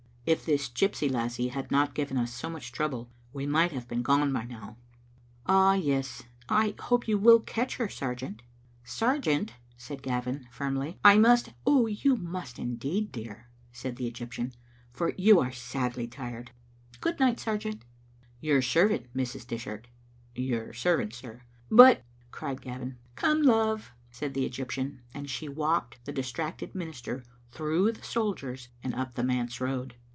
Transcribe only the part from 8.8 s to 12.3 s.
of tbe tROomait 7S * Sergeant," said Gavin, firmly, "I must" "You